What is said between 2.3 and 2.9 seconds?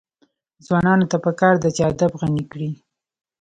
کړي.